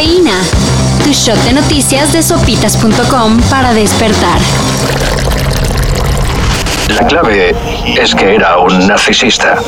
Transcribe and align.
Cafeína. 0.00 0.40
Tu 1.04 1.12
shot 1.12 1.36
de 1.44 1.52
noticias 1.52 2.10
de 2.10 2.22
sopitas.com 2.22 3.38
para 3.50 3.74
despertar. 3.74 4.40
La 6.88 7.06
clave 7.06 7.54
es 8.00 8.14
que 8.14 8.36
era 8.36 8.56
un 8.56 8.86
narcisista. 8.86 9.58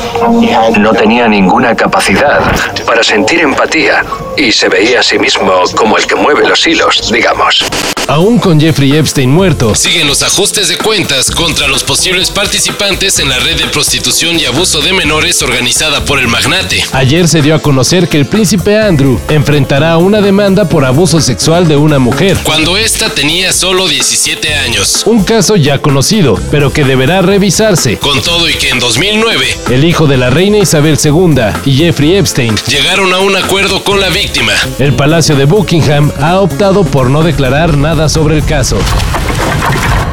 No 0.79 0.95
tenía 0.95 1.29
ninguna 1.29 1.77
capacidad 1.77 2.41
para 2.87 3.03
sentir 3.03 3.41
empatía 3.41 4.07
y 4.35 4.51
se 4.53 4.71
veía 4.71 5.01
a 5.01 5.03
sí 5.03 5.19
mismo 5.19 5.53
como 5.77 5.99
el 5.99 6.07
que 6.07 6.15
mueve 6.15 6.49
los 6.49 6.67
hilos, 6.67 7.13
digamos. 7.13 7.67
Aún 8.13 8.39
con 8.39 8.61
Jeffrey 8.61 8.95
Epstein 8.95 9.31
muerto, 9.31 9.75
Siguen 9.75 10.07
los 10.07 10.23
ajustes 10.23 10.69
de 10.69 10.77
cuentas 10.77 11.31
contra 11.31 11.67
los 11.67 11.83
posibles 11.83 12.29
participantes 12.29 13.19
en 13.19 13.31
la 13.31 13.39
red 13.39 13.57
de 13.57 13.67
prostitución 13.69 14.39
y 14.39 14.45
abuso 14.45 14.83
de 14.83 14.93
menores 14.93 15.41
organizada 15.41 16.05
por 16.05 16.19
el 16.19 16.29
magnate. 16.29 16.85
ayer 16.93 17.27
se 17.27 17.41
dio 17.41 17.55
a 17.55 17.59
conocer 17.61 18.11
que 18.11 18.19
el 18.19 18.27
príncipe 18.27 18.79
Andrew 18.79 19.19
enfrentará 19.31 19.97
una 19.97 20.21
demanda 20.21 20.69
por 20.69 20.85
abuso 20.85 21.23
sexual 21.23 21.67
de 21.67 21.79
una 21.79 21.99
mujer. 21.99 22.37
Cuando 22.43 22.77
ésta 22.77 23.09
tenía 23.09 23.51
solo 23.51 23.89
17 23.89 24.57
años. 24.57 25.05
Un 25.07 25.25
caso 25.25 25.57
ya 25.57 25.79
conocido, 25.79 26.39
pero 26.51 26.71
que 26.71 26.85
deberá 26.85 27.23
revisarse. 27.23 27.97
Con 27.97 28.21
todo 28.21 28.47
y 28.47 28.53
que 28.57 28.69
en 28.69 28.79
2009 28.79 29.47
El 29.71 29.87
hijo 29.87 30.07
de 30.07 30.19
la 30.19 30.29
reina 30.29 30.59
Isabel 30.59 30.99
II 31.03 31.41
y 31.65 31.79
Jeffrey 31.79 32.17
Epstein. 32.17 32.55
llegaron 32.69 33.15
a 33.15 33.21
un 33.21 33.35
acuerdo 33.37 33.83
con 33.83 34.01
la 34.01 34.11
víctima. 34.11 34.53
El 34.79 34.93
Palacio 34.93 35.35
de 35.35 35.47
Buckingham 35.47 36.13
ha 36.21 36.41
optado 36.41 36.85
por 36.85 37.09
no 37.09 37.23
declarar 37.23 37.79
nada 37.79 38.02
sobre 38.09 38.37
el 38.37 38.45
caso. 38.45 38.77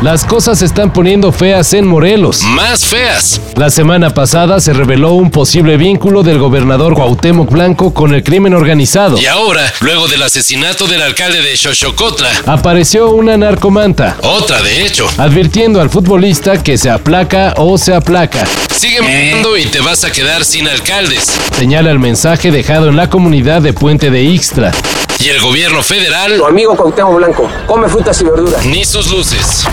Las 0.01 0.23
cosas 0.23 0.59
se 0.59 0.65
están 0.65 0.93
poniendo 0.93 1.33
feas 1.33 1.73
en 1.73 1.85
Morelos. 1.85 2.41
Más 2.43 2.85
feas. 2.85 3.41
La 3.57 3.69
semana 3.69 4.11
pasada 4.11 4.61
se 4.61 4.71
reveló 4.71 5.11
un 5.11 5.29
posible 5.29 5.75
vínculo 5.75 6.23
del 6.23 6.39
gobernador 6.39 6.93
Cuauhtémoc 6.93 7.51
Blanco 7.51 7.93
con 7.93 8.13
el 8.13 8.23
crimen 8.23 8.53
organizado. 8.53 9.19
Y 9.19 9.25
ahora, 9.25 9.61
luego 9.81 10.07
del 10.07 10.23
asesinato 10.23 10.87
del 10.87 11.01
alcalde 11.01 11.41
de 11.41 11.57
Xochocotla, 11.57 12.29
Apareció 12.45 13.09
una 13.09 13.35
narcomanta, 13.35 14.15
otra 14.23 14.61
de 14.61 14.85
hecho, 14.85 15.05
advirtiendo 15.17 15.81
al 15.81 15.89
futbolista 15.89 16.63
que 16.63 16.77
se 16.77 16.89
aplaca 16.89 17.53
o 17.57 17.77
se 17.77 17.93
aplaca. 17.93 18.45
sigue 18.73 19.01
mandando 19.01 19.57
y 19.57 19.65
te 19.65 19.81
vas 19.81 20.05
a 20.05 20.11
quedar 20.11 20.45
sin 20.45 20.69
alcaldes. 20.69 21.29
Señala 21.57 21.91
el 21.91 21.99
mensaje 21.99 22.51
dejado 22.51 22.87
en 22.87 22.95
la 22.95 23.09
comunidad 23.09 23.61
de 23.61 23.73
Puente 23.73 24.09
de 24.09 24.23
Ixtra. 24.23 24.71
Y 25.19 25.27
el 25.29 25.39
gobierno 25.41 25.83
federal, 25.83 26.37
Tu 26.37 26.45
amigo 26.45 26.75
Cuauhtémoc 26.77 27.15
Blanco, 27.17 27.49
come 27.67 27.89
frutas 27.89 28.19
y 28.21 28.23
verduras. 28.23 28.65
ni 28.65 28.85
sus 28.85 29.11
luces. 29.11 29.65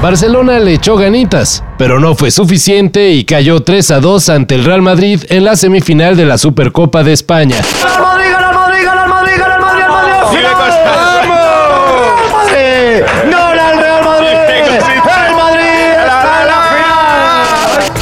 Barcelona 0.00 0.58
le 0.60 0.74
echó 0.74 0.96
ganitas, 0.96 1.64
pero 1.78 1.98
no 1.98 2.14
fue 2.14 2.30
suficiente 2.30 3.10
y 3.10 3.24
cayó 3.24 3.60
3 3.62 3.90
a 3.92 4.00
2 4.00 4.28
ante 4.28 4.54
el 4.54 4.64
Real 4.64 4.82
Madrid 4.82 5.24
en 5.28 5.44
la 5.44 5.56
semifinal 5.56 6.16
de 6.16 6.26
la 6.26 6.38
Supercopa 6.38 7.02
de 7.02 7.12
España. 7.12 7.56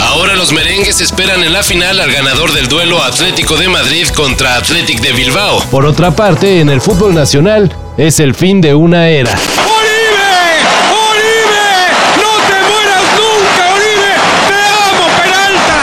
Ahora 0.08 0.34
los 0.34 0.52
merengues 0.52 1.00
esperan 1.00 1.29
en 1.50 1.54
la 1.54 1.62
final 1.64 1.98
al 1.98 2.12
ganador 2.12 2.52
del 2.52 2.68
duelo 2.68 3.02
Atlético 3.02 3.56
de 3.56 3.66
Madrid 3.66 4.06
contra 4.14 4.54
Athletic 4.54 5.00
de 5.00 5.12
Bilbao. 5.12 5.60
Por 5.64 5.84
otra 5.84 6.12
parte, 6.12 6.60
en 6.60 6.68
el 6.68 6.80
fútbol 6.80 7.12
nacional 7.12 7.74
es 7.96 8.20
el 8.20 8.36
fin 8.36 8.60
de 8.60 8.72
una 8.72 9.08
era. 9.08 9.32
¡Oribe! 9.32 10.62
¡Oribe! 11.10 11.90
¡No 12.22 12.30
te 12.46 12.58
mueras 12.70 13.02
nunca, 13.18 13.62
Oribe! 13.74 14.14
¡Te 14.46 14.58
amo, 14.62 15.06
Peralta! 15.18 15.78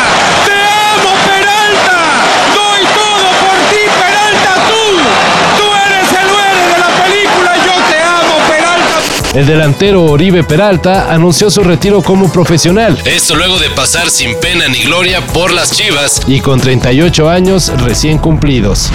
¡Te 0.48 0.56
amo, 0.96 1.12
Peralta! 1.28 2.00
¡Doy 2.56 2.82
todo 2.96 3.28
por 3.44 3.58
ti, 3.68 3.84
Peralta! 4.00 4.52
¡Tú! 4.70 4.84
¡Tú 5.58 5.66
eres 5.84 6.08
el 6.16 6.28
héroe 6.32 6.64
de 6.72 6.78
la 6.80 6.92
película! 7.04 7.52
¡Yo 7.68 7.76
te 7.92 8.00
amo, 8.04 8.36
Peralta! 8.48 8.96
El 9.34 9.46
delantero 9.46 10.04
Oribe 10.06 10.44
Peralta 10.44 11.12
anunció 11.14 11.50
su 11.52 11.64
retiro 11.64 12.02
como 12.02 12.32
profesional 12.32 12.98
Esto 13.06 13.36
luego 13.36 13.60
de 13.60 13.70
pasar 13.70 14.10
sin 14.10 14.40
pena 14.40 14.68
ni 14.68 14.84
gloria 14.84 15.22
por 15.28 15.52
las 15.52 15.72
chivas. 15.72 16.22
y 16.28 16.40
con 16.40 16.60
38 16.60 17.30
años 17.30 17.72
recién 17.78 18.18
cumplidos. 18.18 18.90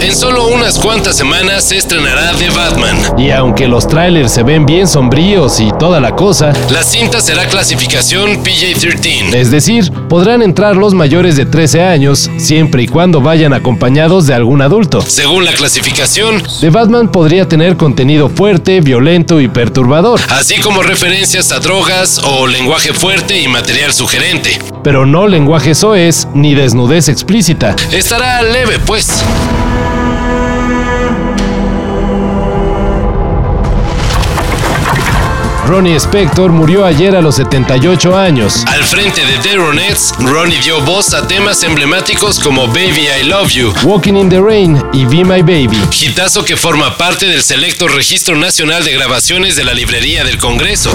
En 0.00 0.14
solo 0.14 0.46
unas 0.48 0.78
cuantas 0.78 1.16
semanas 1.16 1.64
se 1.64 1.76
estrenará 1.78 2.32
The 2.38 2.50
Batman. 2.50 2.96
Y 3.18 3.30
aunque 3.30 3.66
los 3.66 3.88
trailers 3.88 4.30
se 4.32 4.42
ven 4.42 4.64
bien 4.66 4.86
sombríos 4.86 5.58
y 5.60 5.70
toda 5.78 6.00
la 6.00 6.14
cosa, 6.14 6.52
La 6.70 6.82
cinta 6.82 7.20
será 7.20 7.46
clasificación 7.46 8.42
PJ-13. 8.44 9.34
es 9.34 9.50
decir, 9.50 9.90
podrán 10.08 10.42
entrar 10.42 10.76
los 10.76 10.94
mayores 10.94 11.36
de 11.36 11.46
13 11.46 11.82
años 11.82 12.30
siempre 12.38 12.82
y 12.84 12.86
cuando 12.88 13.20
vayan 13.20 13.52
acompañados 13.52 14.26
de 14.26 14.34
algún 14.34 14.62
adulto. 14.62 15.00
Según 15.02 15.44
la 15.44 15.52
clasificación, 15.52 16.42
The 16.60 16.70
Batman 16.70 17.08
podría 17.10 17.48
tener 17.48 17.76
contenido 17.76 18.28
fuerte, 18.28 18.80
violento 18.80 19.40
y 19.40 19.48
perturbador, 19.48 20.20
así 20.28 20.60
como 20.60 20.82
referencias 20.82 21.50
a 21.52 21.58
drogas 21.58 22.18
o 22.24 22.46
lenguaje 22.46 22.92
fuerte 22.92 23.40
y 23.40 23.48
material 23.48 23.92
sugerente. 23.92 24.58
pero 24.84 25.04
no 25.04 25.26
lenguaje 25.26 25.74
soez 25.74 26.28
ni 26.34 26.54
desnudez 26.54 27.08
explícita. 27.08 27.74
Estará 27.90 28.40
leve, 28.42 28.78
pues. 28.86 29.24
Ronnie 35.66 35.96
Spector 35.98 36.52
murió 36.52 36.84
ayer 36.84 37.16
a 37.16 37.20
los 37.20 37.34
78 37.36 38.16
años. 38.16 38.62
Al 38.68 38.84
frente 38.84 39.26
de 39.26 39.36
The 39.38 39.56
Ronettes, 39.56 40.14
Ronnie 40.20 40.60
dio 40.60 40.80
voz 40.82 41.12
a 41.12 41.26
temas 41.26 41.64
emblemáticos 41.64 42.38
como 42.38 42.68
Baby 42.68 43.08
I 43.20 43.24
Love 43.24 43.50
You, 43.50 43.74
Walking 43.82 44.14
in 44.14 44.28
the 44.28 44.40
Rain 44.40 44.80
y 44.92 45.04
Be 45.06 45.24
My 45.24 45.42
Baby. 45.42 45.78
hitazo 46.00 46.44
que 46.44 46.56
forma 46.56 46.96
parte 46.96 47.26
del 47.26 47.42
selecto 47.42 47.88
Registro 47.88 48.36
Nacional 48.36 48.84
de 48.84 48.92
Grabaciones 48.92 49.56
de 49.56 49.64
la 49.64 49.74
Librería 49.74 50.22
del 50.22 50.38
Congreso. 50.38 50.92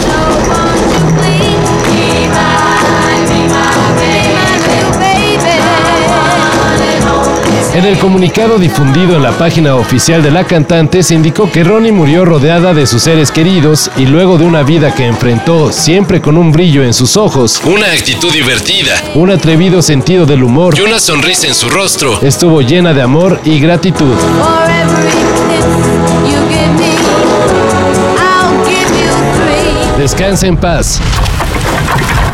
En 7.82 7.88
el 7.88 7.98
comunicado 7.98 8.60
difundido 8.60 9.16
en 9.16 9.24
la 9.24 9.32
página 9.32 9.76
oficial 9.76 10.22
de 10.22 10.30
la 10.30 10.44
cantante 10.44 11.02
se 11.02 11.16
indicó 11.16 11.52
que 11.52 11.64
Ronnie 11.64 11.92
murió 11.92 12.26
rodeada 12.26 12.76
de 12.76 12.86
sus 12.86 13.02
seres 13.02 13.32
queridos 13.32 13.90
y 13.98 14.06
luego 14.06 14.38
de 14.38 14.46
una 14.46 14.62
vida 14.62 14.94
que 14.94 15.08
enfrentó 15.08 15.72
siempre 15.72 16.22
con 16.22 16.38
un 16.38 16.52
brillo 16.52 16.84
en 16.84 16.94
sus 16.94 17.18
ojos, 17.18 17.60
Una 17.66 17.88
actitud 17.88 18.32
divertida 18.32 18.94
un 19.16 19.32
atrevido 19.32 19.82
sentido 19.82 20.28
del 20.28 20.44
humor, 20.44 20.78
y 20.78 20.82
una 20.82 21.00
sonrisa 21.00 21.48
en 21.48 21.56
su 21.56 21.72
rostro. 21.72 22.20
estuvo 22.22 22.62
llena 22.62 22.94
de 22.94 23.02
amor 23.02 23.42
y 23.46 23.60
gratitud. 23.60 24.14
Descansa 29.98 30.46
en 30.46 30.58
paz 30.58 31.00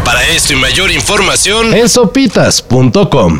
Para 0.03 0.27
esto 0.27 0.51
y 0.51 0.55
mayor 0.57 0.91
información, 0.91 1.73
en 1.73 1.87
sopitas.com. 1.87 3.39